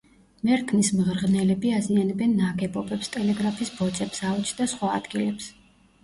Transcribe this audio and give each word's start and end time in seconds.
მერქნის 0.47 0.87
მღრღნელები 0.99 1.73
აზიანებენ 1.79 2.33
ნაგებობებს, 2.39 3.09
ტელეგრაფის 3.15 3.69
ბოძებს, 3.81 4.23
ავეჯს 4.31 4.55
და 4.63 4.67
სხვა 4.73 4.89
ადგილებს. 5.01 5.51